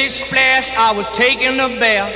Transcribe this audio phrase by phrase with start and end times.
[0.00, 2.08] Splish splash, I was taking a bath.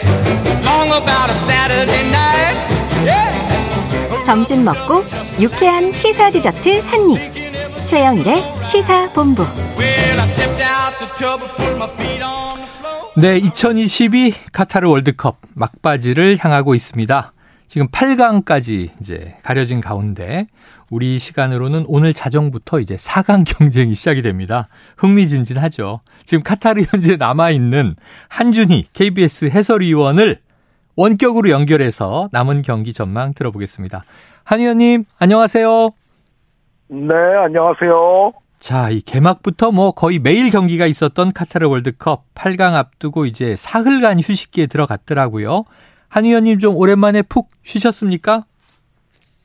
[0.65, 2.57] Long about a Saturday night.
[3.05, 4.25] Yeah.
[4.25, 5.05] 점심 먹고
[5.39, 7.21] 유쾌한 시사 디저트 한 입.
[7.85, 9.43] 최영일의 시사 본부.
[9.77, 13.13] Well, I stepped out the tub and put my feet on the floor.
[13.17, 17.33] 네, 2022 카타르 월드컵 막바지를 향하고 있습니다.
[17.69, 20.47] 지금 8강까지 이제 가려진 가운데
[20.95, 24.69] 우리 시간으로는 오늘 자정부터 이제 4강 경쟁이 시작이 됩니다.
[24.97, 26.03] 흥미진진하죠.
[26.25, 27.97] 지금 카타르 현재 남아있는
[28.29, 30.39] 한준희 KBS 해설위원을
[30.95, 34.05] 원격으로 연결해서 남은 경기 전망 들어보겠습니다.
[34.45, 35.91] 한 의원님, 안녕하세요.
[36.91, 38.33] 네, 안녕하세요.
[38.61, 44.69] 자, 이 개막부터 뭐 거의 매일 경기가 있었던 카타르 월드컵 8강 앞두고 이제 사흘간 휴식기에
[44.69, 45.65] 들어갔더라고요.
[46.09, 48.45] 한 의원님 좀 오랜만에 푹 쉬셨습니까?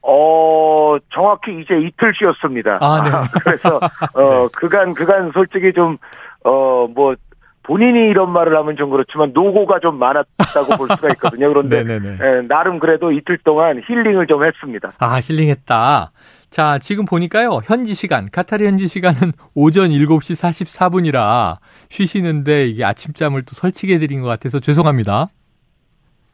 [0.02, 2.80] 어, 정확히 이제 이틀 쉬었습니다.
[2.82, 3.10] 아, 네.
[3.44, 3.80] 그래서,
[4.14, 5.98] 어, 그간, 그간 솔직히 좀,
[6.44, 7.16] 어, 뭐,
[7.64, 11.50] 본인이 이런 말을 하면 좀 그렇지만 노고가 좀 많았다고 볼 수가 있거든요.
[11.50, 11.86] 그런데.
[11.86, 14.94] 예, 나름 그래도 이틀 동안 힐링을 좀 했습니다.
[14.98, 16.12] 아, 힐링했다.
[16.50, 17.62] 자, 지금 보니까요.
[17.64, 21.58] 현지 시간, 카타르 현지 시간은 오전 7시 44분이라
[21.90, 25.28] 쉬시는데 이게 아침잠을 또 설치게 해드린 것 같아서 죄송합니다.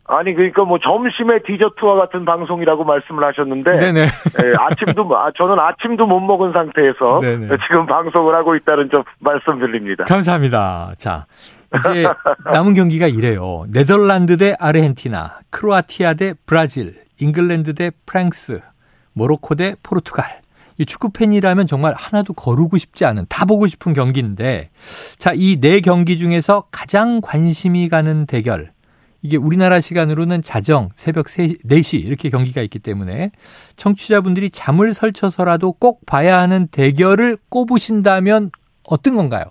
[0.08, 4.02] 아니 그러니까 뭐 점심에 디저트와 같은 방송이라고 말씀을 하셨는데 네네.
[4.02, 7.48] 예, 아침도 아, 저는 아침도 못 먹은 상태에서 네네.
[7.68, 10.04] 지금 방송을 하고 있다는 좀 말씀드립니다.
[10.06, 10.94] 감사합니다.
[11.00, 11.26] 자,
[11.80, 12.06] 이제
[12.54, 13.66] 남은 경기가 이래요.
[13.74, 18.62] 네덜란드 대 아르헨티나, 크로아티아 대 브라질, 잉글랜드 대 프랑스,
[19.14, 20.42] 모로코 대 포르투갈.
[20.78, 24.70] 이 축구 팬이라면 정말 하나도 거르고 싶지 않은 다 보고 싶은 경기인데
[25.18, 28.75] 자, 이 네 경기 중에서 가장 관심이 가는 대결.
[29.26, 33.32] 이게 우리나라 시간으로는 자정 새벽 4시 이렇게 경기가 있기 때문에
[33.76, 38.52] 청취자분들이 잠을 설쳐서라도 꼭 봐야 하는 대결을 꼽으신다면
[38.88, 39.46] 어떤 건가요?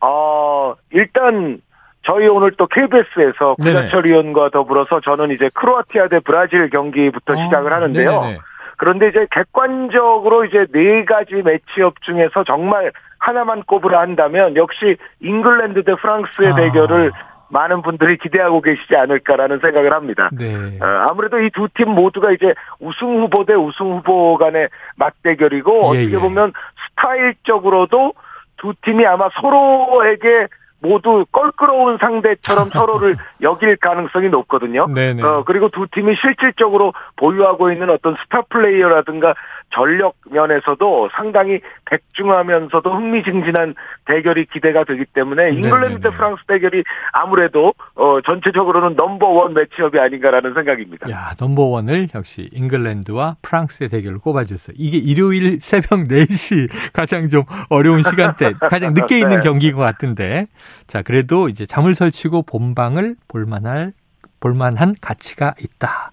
[0.00, 1.62] 어, 일단
[2.04, 3.86] 저희 오늘 또 KBS에서 네네.
[3.86, 8.20] 구자철 의원과 더불어서 저는 이제 크로아티아 대 브라질 경기부터 시작을 아, 하는데요.
[8.20, 8.38] 네네네.
[8.76, 15.94] 그런데 이제 객관적으로 이제 네 가지 매치업 중에서 정말 하나만 꼽으라 한다면 역시 잉글랜드 대
[15.94, 16.54] 프랑스의 아.
[16.54, 17.12] 대결을
[17.48, 20.28] 많은 분들이 기대하고 계시지 않을까라는 생각을 합니다.
[20.32, 20.78] 네.
[20.80, 26.00] 어, 아무래도 이 두 팀 모두가 이제 우승 후보 대 우승 후보 간의 맞대결이고 예,
[26.00, 26.18] 어떻게 예.
[26.18, 26.52] 보면
[26.90, 28.14] 스타일적으로도
[28.56, 30.48] 두 팀이 아마 서로에게
[30.80, 34.86] 모두 껄끄러운 상대처럼 서로를 여길 가능성이 높거든요.
[34.94, 35.22] 네네.
[35.22, 39.34] 어, 그리고 두 팀이 실질적으로 보유하고 있는 어떤 스타 플레이어라든가
[39.70, 43.74] 전력 면에서도 상당히 백중하면서도 흥미진진한
[44.06, 46.16] 대결이 기대가 되기 때문에 잉글랜드 대 네네네.
[46.16, 46.82] 프랑스 대결이
[47.12, 51.10] 아무래도 어, 전체적으로는 number one matchup이 아닌가라는 생각입니다.
[51.10, 54.76] 야, 넘버원을 역시 잉글랜드와 프랑스의 대결을 꼽아줬어요.
[54.78, 59.42] 이게 일요일 새벽 4시 가장 좀 어려운 시간대, 가장 늦게 있는 네.
[59.42, 60.46] 경기인 것 같은데.
[60.86, 63.92] 자, 그래도 이제 잠을 설치고 본방을 볼만할,
[64.40, 66.12] 볼만한 가치가 있다.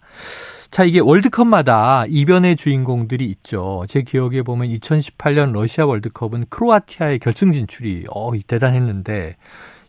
[0.74, 3.86] 자, 이게 월드컵마다 이변의 주인공들이 있죠.
[3.88, 9.36] 제 기억에 보면 2018년 러시아 월드컵은 크로아티아의 결승 진출이 어, 대단했는데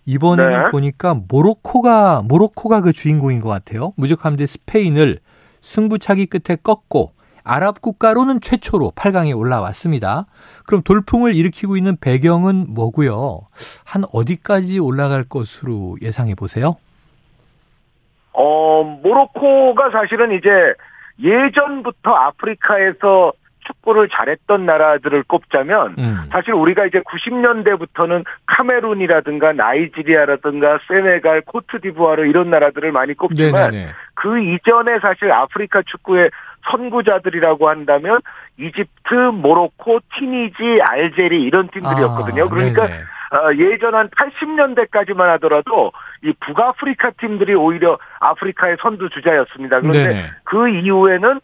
[0.04, 0.70] 이번에는 네.
[0.70, 3.94] 보니까 모로코가 모로코가 그 주인공인 것 같아요.
[3.96, 5.20] 무조건 대 스페인을
[5.62, 10.26] 승부차기 끝에 꺾고 아랍 국가로는 최초로 8강에 올라왔습니다.
[10.66, 13.40] 그럼 돌풍을 일으키고 있는 배경은 뭐고요?
[13.84, 16.76] 한 어디까지 올라갈 것으로 예상해 보세요?
[18.34, 20.74] 어, 모로코가 사실은 이제
[21.22, 23.32] 예전부터 아프리카에서
[23.66, 26.28] 축구를 잘했던 나라들을 꼽자면 음.
[26.30, 33.92] 사실 우리가 이제 90년대부터는 카메룬이라든가 나이지리아라든가 세네갈, 코트디부아르 이런 나라들을 많이 꼽지만 네네네.
[34.14, 36.30] 그 이전에 사실 아프리카 축구의
[36.70, 38.20] 선구자들이라고 한다면
[38.58, 42.44] 이집트, 모로코, 티니지, 알제리 이런 팀들이었거든요.
[42.44, 43.02] 아, 그러니까 네네.
[43.34, 45.92] 어, 예전 한 80년대까지만 하더라도
[46.24, 49.80] 이 북아프리카 팀들이 오히려 아프리카의 선두 주자였습니다.
[49.80, 50.30] 그런데 네네.
[50.44, 51.40] 그 이후에는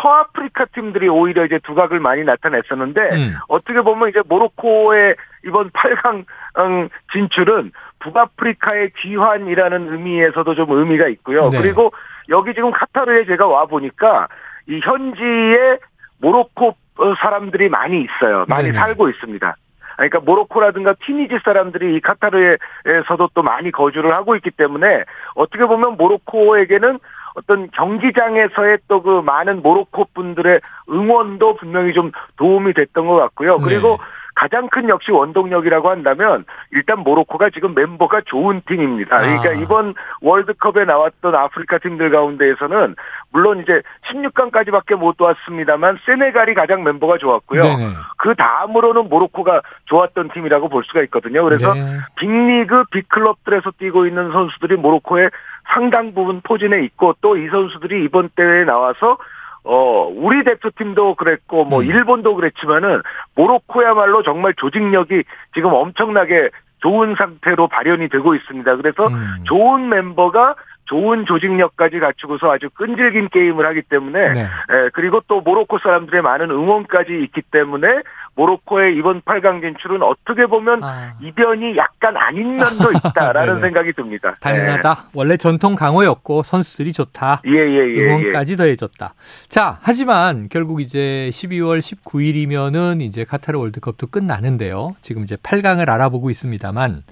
[0.00, 3.36] 서아프리카 팀들이 오히려 이제 두각을 많이 나타냈었는데 음.
[3.48, 6.24] 어떻게 보면 이제 모로코의 이번 8강
[6.58, 11.50] 음, 진출은 북아프리카의 귀환이라는 의미에서도 좀 의미가 있고요.
[11.50, 11.60] 네.
[11.60, 11.92] 그리고
[12.30, 14.28] 여기 지금 카타르에 제가 와 보니까
[14.66, 15.78] 이 현지에
[16.22, 18.44] 모로코 어, 사람들이 많이 있어요.
[18.48, 18.78] 많이 네네.
[18.78, 19.56] 살고 있습니다.
[19.96, 25.04] 그러니까 모로코라든가 티니지 사람들이 이 카타르에서도 또 많이 거주를 하고 있기 때문에
[25.34, 26.98] 어떻게 보면 모로코에게는
[27.34, 33.58] 어떤 경기장에서의 또 그 많은 모로코 분들의 응원도 분명히 좀 도움이 됐던 것 같고요.
[33.58, 33.98] 그리고
[34.34, 39.18] 가장 큰 역시 원동력이라고 한다면 일단 모로코가 지금 멤버가 좋은 팀입니다.
[39.18, 39.52] 그러니까 아.
[39.52, 42.96] 이번 월드컵에 나왔던 아프리카 팀들 가운데에서는
[43.32, 47.60] 물론 이제 16강까지밖에 못 왔습니다만 세네갈이 가장 멤버가 좋았고요.
[47.60, 47.94] 네네.
[48.16, 51.44] 그 다음으로는 모로코가 좋았던 팀이라고 볼 수가 있거든요.
[51.44, 51.98] 그래서 네.
[52.16, 55.30] 빅리그 빅클럽들에서 뛰고 있는 선수들이 모로코의
[55.74, 59.16] 상당 부분 포진에 있고 또 이 선수들이 이번 대회에 나와서
[59.64, 61.86] 어 우리 대표팀도 그랬고 뭐 음.
[61.86, 63.00] 일본도 그랬지만은
[63.36, 65.22] 모로코야말로 정말 조직력이
[65.54, 66.50] 지금 엄청나게
[66.80, 68.76] 좋은 상태로 발현이 되고 있습니다.
[68.76, 69.44] 그래서 음.
[69.44, 70.56] 좋은 멤버가
[70.92, 74.40] 좋은 조직력까지 갖추고서 아주 끈질긴 게임을 하기 때문에 네.
[74.42, 77.86] 예, 그리고 또 모로코 사람들의 많은 응원까지 있기 때문에
[78.34, 81.14] 모로코의 이번 8강 진출은 어떻게 보면 아.
[81.22, 83.62] 이변이 약간 아닌 면도 있다라는.
[83.62, 84.36] 생각이 듭니다.
[84.40, 85.10] 당연하다.
[85.14, 87.40] 원래 전통 강호였고 선수들이 좋다.
[87.46, 87.96] 예, 예, 예.
[87.96, 88.04] 예.
[88.06, 89.14] 응원까지 더해졌다.
[89.48, 94.94] 자, 하지만 결국 이제 12월 19일이면은 이제 카타르 월드컵도 끝나는데요.
[95.00, 97.02] 지금 이제 8강을 알아보고 있습니다만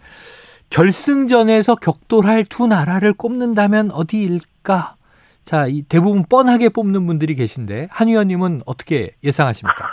[0.71, 4.95] 결승전에서 격돌할 두 나라를 꼽는다면 어디일까?
[5.45, 9.85] 자, 이 대부분 뻔하게 뽑는 분들이 계신데 한 의원님은 어떻게 예상하십니까?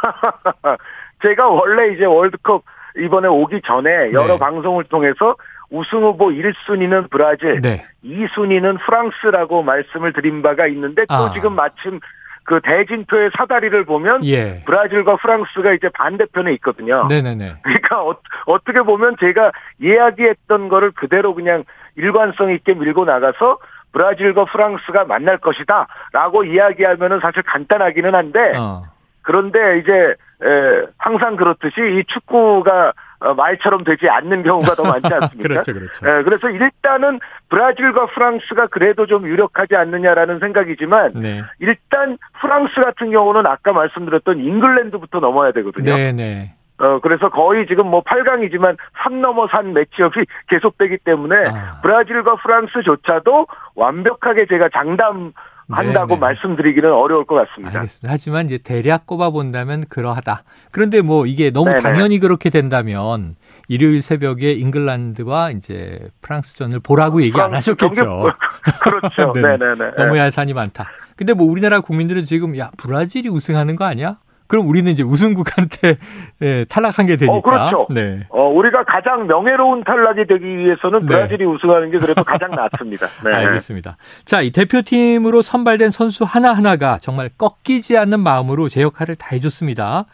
[1.23, 2.63] 제가 원래 이제 월드컵
[2.95, 4.39] 이번에 오기 전에 여러 네.
[4.39, 5.35] 방송을 통해서
[5.69, 7.85] 우승 후보 1순위는 브라질, 네.
[8.03, 11.33] 2순위는 프랑스라고 말씀을 드린 바가 있는데 또 아.
[11.33, 11.99] 지금 마침
[12.47, 14.63] 그 대진표의 사다리를 보면 예.
[14.65, 17.05] 브라질과 프랑스가 이제 반대편에 있거든요.
[17.09, 17.57] 네네네.
[17.61, 18.15] 그러니까 어,
[18.45, 19.51] 어떻게 보면 제가
[19.81, 21.65] 이야기했던 거를 그대로 그냥
[21.97, 23.57] 일관성 있게 밀고 나가서
[23.91, 28.83] 브라질과 프랑스가 만날 것이다라고 이야기하면은 사실 간단하기는 한데 어.
[29.23, 35.47] 그런데 이제 에, 항상 그렇듯이 이 축구가 어, 말처럼 되지 않는 경우가 더 많지 않습니까?
[35.47, 36.07] 그렇죠, 그렇죠.
[36.07, 37.19] 에, 그래서 일단은
[37.49, 41.43] 브라질과 프랑스가 그래도 좀 유력하지 않느냐라는 생각이지만 네.
[41.59, 45.95] 일단 프랑스 같은 경우는 아까 말씀드렸던 잉글랜드부터 넘어야 되거든요.
[45.95, 46.53] 네 네.
[46.79, 51.79] 어, 그래서 거의 지금 뭐 8강이지만 산 넘어 산 매치업이 계속되기 때문에 아.
[51.81, 55.31] 브라질과 프랑스조차도 완벽하게 제가 장담
[55.69, 56.19] 한다고 네네.
[56.19, 57.79] 말씀드리기는 어려울 것 같습니다.
[57.79, 58.11] 알겠습니다.
[58.11, 60.43] 하지만 이제 대략 꼽아본다면 그러하다.
[60.71, 61.81] 그런데 뭐 이게 너무 네네.
[61.81, 63.35] 당연히 그렇게 된다면
[63.67, 67.93] 일요일 새벽에 잉글랜드와 이제 프랑스전을 보라고 얘기 안 하셨겠죠.
[67.93, 68.31] 경기-
[68.81, 69.33] 그렇죠.
[69.33, 69.57] 네네.
[69.57, 69.91] 네네네.
[69.97, 70.87] 너무 얄산이 많다.
[71.17, 74.17] 근데 뭐 우리나라 국민들은 지금 야 브라질이 우승하는 거 아니야?
[74.47, 75.97] 그럼 우리는 이제 우승국한테
[76.41, 77.35] 예, 탈락한 게 되니까.
[77.35, 77.87] 어, 그렇죠.
[77.89, 78.25] 네.
[78.29, 81.07] 어, 우리가 가장 명예로운 탈락이 되기 위해서는 네.
[81.07, 83.07] 브라질이 우승하는 게 그래도 가장 낫습니다.
[83.23, 83.33] 네.
[83.33, 83.97] 알겠습니다.
[84.25, 90.05] 자, 이 대표팀으로 선발된 선수 하나하나가 정말 꺾이지 않는 마음으로 제 역할을 다 해줬습니다.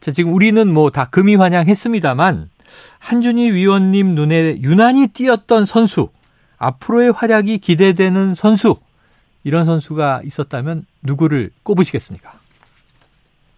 [0.00, 2.48] 자, 지금 우리는 뭐 다 금이 환영했습니다만
[2.98, 6.08] 한준희 위원님 눈에 유난히 띄었던 선수,
[6.58, 8.76] 앞으로의 활약이 기대되는 선수,
[9.44, 12.32] 이런 선수가 있었다면 누구를 꼽으시겠습니까?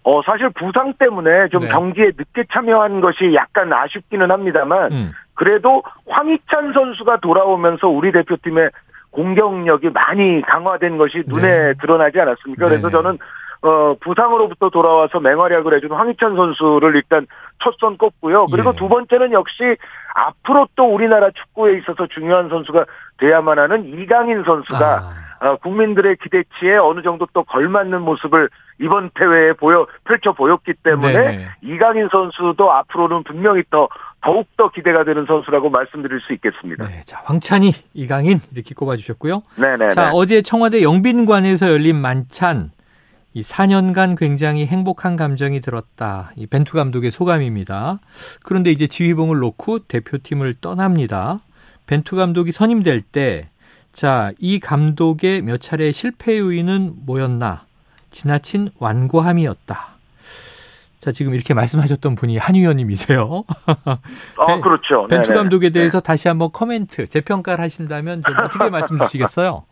[0.04, 1.68] 어, 사실 부상 때문에 좀 네.
[1.68, 5.12] 경기에 늦게 참여한 것이 약간 아쉽기는 합니다만 음.
[5.34, 8.70] 그래도 황희찬 선수가 돌아오면서 우리 대표팀의
[9.10, 11.74] 공격력이 많이 강화된 것이 눈에 네.
[11.80, 12.66] 드러나지 않았습니까?
[12.66, 12.92] 그래서 네네.
[12.92, 13.18] 저는
[13.62, 17.26] 어 부상으로부터 돌아와서 맹활약을 해준 황희찬 선수를 일단
[17.62, 18.46] 첫선 꼽고요.
[18.52, 18.76] 그리고 예.
[18.76, 19.76] 두 번째는 역시
[20.14, 22.84] 앞으로 또 우리나라 축구에 있어서 중요한 선수가
[23.16, 25.23] 돼야만 하는 이강인 선수가 아, 어,
[25.62, 28.48] 국민들의 기대치에 어느 정도 또 걸맞는 모습을
[28.80, 31.46] 이번 대회에 보여 펼쳐 보였기 때문에 네네.
[31.62, 33.88] 이강인 선수도 앞으로는 분명히 더
[34.22, 36.86] 더욱 더 기대가 되는 선수라고 말씀드릴 수 있겠습니다.
[36.86, 37.02] 네.
[37.02, 39.42] 자, 황찬희, 이강인 이렇게 꼽아주셨고요.
[39.56, 39.88] 네네.
[39.90, 42.70] 자, 어제 청와대 영빈관에서 열린 만찬.
[43.34, 46.30] 이 4년간 굉장히 행복한 감정이 들었다.
[46.36, 47.98] 이 벤투 감독의 소감입니다.
[48.44, 51.40] 그런데 이제 지휘봉을 놓고 대표팀을 떠납니다.
[51.86, 53.50] 벤투 감독이 선임될 때,
[53.94, 57.62] 자, 이 감독의 몇 차례 실패 요인은 뭐였나?
[58.10, 59.78] 지나친 완고함이었다.
[60.98, 63.44] 자, 지금 이렇게 말씀하셨던 분이 한 의원님이세요.
[64.36, 65.06] 아 벤- 그렇죠.
[65.06, 65.38] 벤투 네네.
[65.40, 69.64] 감독에 대해서 다시 한번 코멘트, 재평가를 하신다면 좀 어떻게 말씀 주시겠어요?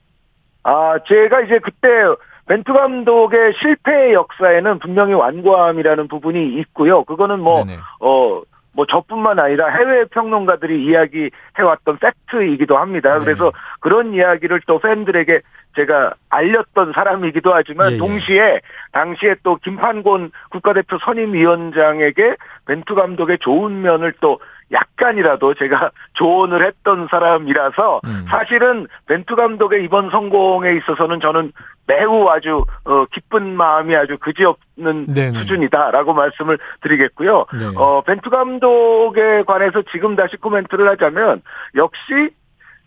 [0.64, 1.88] 아, 제가 이제 그때
[2.46, 7.04] 벤투 감독의 실패의 역사에는 분명히 완고함이라는 부분이 있고요.
[7.04, 7.78] 그거는 뭐, 네네.
[8.00, 8.40] 어,
[8.72, 13.18] 뭐 저뿐만 아니라 해외 평론가들이 이야기해왔던 팩트이기도 합니다.
[13.18, 13.24] 네.
[13.24, 15.40] 그래서 그런 이야기를 또 팬들에게
[15.76, 17.98] 제가 알렸던 사람이기도 하지만 예, 예.
[17.98, 18.60] 동시에
[18.92, 24.40] 당시에 또 김판곤 국가대표 선임위원장에게 벤투 감독의 좋은 면을 또
[24.72, 28.26] 약간이라도 제가 조언을 했던 사람이라서 음.
[28.28, 31.52] 사실은 벤투 감독의 이번 성공에 있어서는 저는
[31.88, 35.38] 매우 아주 어, 기쁜 마음이 아주 그지없는 네네.
[35.38, 37.46] 수준이다라고 말씀을 드리겠고요.
[37.58, 37.66] 네.
[37.74, 41.42] 어, 벤투 감독에 관해서 지금 다시 코멘트를 하자면
[41.74, 42.30] 역시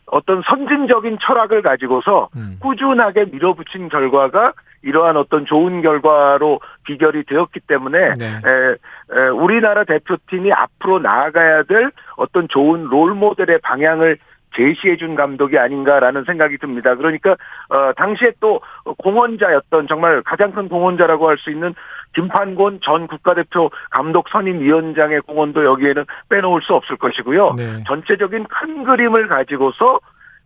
[0.05, 2.57] 어떤 선진적인 철학을 가지고서 음.
[2.61, 4.53] 꾸준하게 밀어붙인 결과가
[4.83, 8.25] 이러한 어떤 좋은 결과로 비결이 되었기 때문에 네.
[8.25, 8.71] 에,
[9.15, 14.17] 에, 우리나라 대표팀이 앞으로 나아가야 될 어떤 좋은 롤 모델의 방향을
[14.55, 16.95] 제시해 준 감독이 아닌가라는 생각이 듭니다.
[16.95, 17.35] 그러니까
[17.69, 18.61] 어 당시에 또
[18.97, 21.73] 공헌자였던 정말 가장 큰 공헌자라고 할 수 있는
[22.13, 27.53] 김판곤 전 국가대표 감독 선임위원장의 공헌도 여기에는 빼놓을 수 없을 것이고요.
[27.53, 27.83] 네.
[27.87, 29.99] 전체적인 큰 그림을 가지고서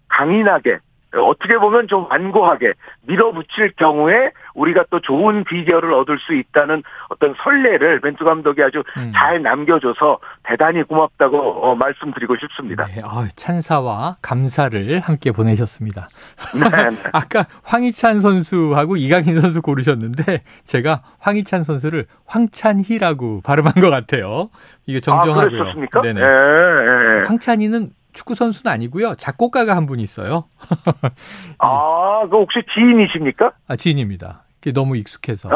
[0.07, 0.77] 강인하게
[1.21, 8.01] 어떻게 보면 좀 완고하게 밀어붙일 경우에 우리가 또 좋은 비결을 얻을 수 있다는 어떤 선례를
[8.01, 9.11] 벤투 감독이 아주 음.
[9.15, 12.85] 잘 남겨줘서 대단히 고맙다고 어, 말씀드리고 싶습니다.
[12.85, 16.09] 네, 아유, 찬사와 감사를 함께 보내셨습니다.
[16.53, 16.97] 네, 네.
[17.13, 24.49] 아까 황희찬 선수하고 이강인 선수 고르셨는데 제가 황희찬 선수를 황찬희라고 발음한 것 같아요.
[24.85, 25.49] 이게 아, 정정하고요.
[25.49, 26.01] 그랬었습니까?
[26.01, 26.21] 네네.
[26.21, 27.27] 예, 예.
[27.27, 29.15] 황찬희는 축구 선수는 아니고요.
[29.15, 30.45] 작곡가가 한분 있어요.
[31.59, 33.51] 아, 그 혹시 지인이십니까?
[33.67, 34.45] 아, 지인입니다.
[34.73, 35.49] 너무 익숙해서.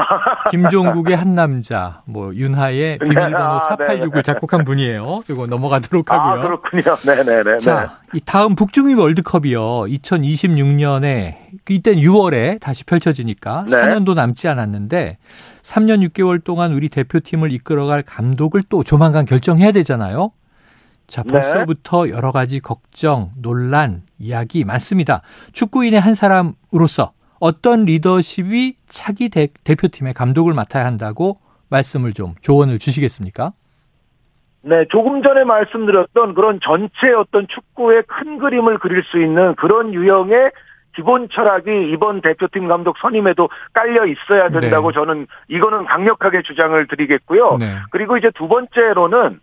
[0.52, 4.22] 김종국의 한 남자, 뭐 윤하의 비밀번호 아, 4869을 네.
[4.22, 5.24] 작곡한 분이에요.
[5.30, 6.44] 이거 넘어가도록 아, 하고요.
[6.44, 6.96] 그렇군요.
[7.06, 7.58] 네네네.
[7.60, 9.62] 자, 이 다음 북중미 월드컵이요.
[9.62, 11.38] 2026년에
[11.70, 13.78] 이땐 6월에 다시 펼쳐지니까 네.
[13.78, 15.18] 4년도 남지 않았는데
[15.64, 20.32] 3년 6개월 동안 우리 대표팀을 이끌어갈 감독을 또 조만간 결정해야 되잖아요.
[21.10, 21.32] 자, 네.
[21.32, 25.22] 벌써부터 여러 가지 걱정, 논란, 이야기 많습니다.
[25.52, 31.36] 축구인의 한 사람으로서 어떤 리더십이 차기 대, 대표팀의 감독을 맡아야 한다고
[31.70, 33.52] 말씀을 좀 조언을 주시겠습니까?
[34.62, 40.52] 네, 조금 전에 말씀드렸던 그런 전체 어떤 축구의 큰 그림을 그릴 수 있는 그런 유형의
[40.96, 44.96] 기본 철학이 이번 대표팀 감독 선임에도 깔려 있어야 된다고 네.
[44.96, 47.58] 저는 이거는 강력하게 주장을 드리겠고요.
[47.58, 47.78] 네.
[47.92, 49.40] 그리고 이제 두 번째로는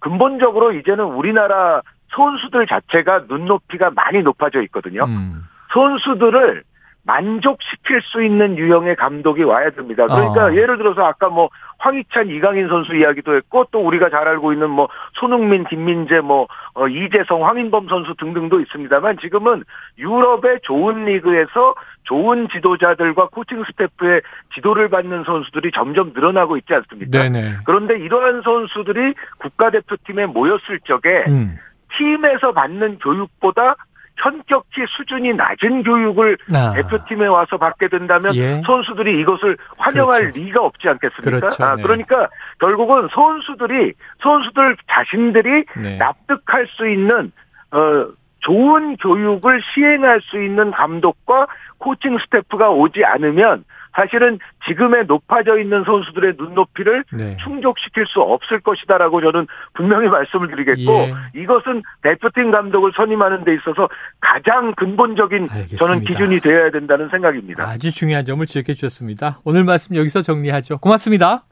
[0.00, 1.82] 근본적으로 이제는 우리나라
[2.14, 5.04] 선수들 자체가 눈높이가 많이 높아져 있거든요.
[5.04, 5.44] 음.
[5.72, 6.64] 선수들을
[7.04, 10.06] 만족시킬 수 있는 유형의 감독이 와야 됩니다.
[10.06, 10.52] 그러니까 어.
[10.52, 14.88] 예를 들어서 아까 뭐 황희찬, 이강인 선수 이야기도 했고 또 우리가 잘 알고 있는 뭐
[15.14, 19.64] 손흥민, 김민재, 뭐 어, 이재성, 황인범 선수 등등도 있습니다만 지금은
[19.98, 24.20] 유럽의 좋은 리그에서 좋은 지도자들과 코칭 스태프의
[24.54, 27.18] 지도를 받는 선수들이 점점 늘어나고 있지 않습니까?
[27.18, 27.58] 네네.
[27.64, 31.56] 그런데 이러한 선수들이 국가대표팀에 모였을 적에 음.
[31.96, 33.76] 팀에서 받는 교육보다
[34.22, 36.72] 현격히 수준이 낮은 교육을 아.
[36.74, 38.60] 대표팀에 와서 받게 된다면 예.
[38.64, 40.38] 선수들이 이것을 환영할 그렇죠.
[40.38, 41.38] 리가 없지 않겠습니까?
[41.40, 41.64] 그렇죠.
[41.64, 41.82] 아, 네.
[41.82, 45.96] 그러니까 결국은 선수들이 선수들 자신들이 네.
[45.96, 47.32] 납득할 수 있는
[47.72, 48.06] 어
[48.40, 51.46] 좋은 교육을 시행할 수 있는 감독과
[51.78, 57.36] 코칭 스태프가 오지 않으면 사실은 지금의 높아져 있는 선수들의 눈높이를 네.
[57.42, 61.14] 충족시킬 수 없을 것이다라고 저는 분명히 말씀을 드리겠고 예.
[61.34, 63.88] 이것은 대표팀 감독을 선임하는 데 있어서
[64.20, 65.76] 가장 근본적인 알겠습니다.
[65.76, 67.68] 저는 기준이 되어야 된다는 생각입니다.
[67.68, 69.40] 아주 중요한 점을 지적해 주셨습니다.
[69.44, 70.78] 오늘 말씀 여기서 정리하죠.
[70.78, 71.49] 고맙습니다.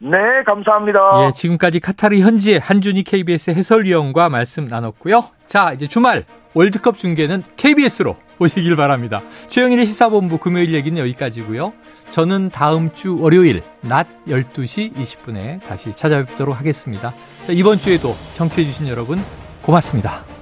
[0.00, 1.26] 네, 감사합니다.
[1.26, 5.24] 예, 지금까지 카타르 현지의 한준희 KBS 해설위원과 말씀 나눴고요.
[5.46, 6.24] 자, 이제 주말
[6.54, 9.20] 월드컵 중계는 KBS로 보시길 바랍니다.
[9.48, 11.72] 최영일의 시사본부 금요일 얘기는 여기까지고요.
[12.10, 17.12] 저는 다음 주 월요일 낮 12시 20분에 다시 찾아뵙도록 하겠습니다.
[17.42, 19.18] 자, 이번 주에도 청취해 주신 여러분
[19.62, 20.37] 고맙습니다.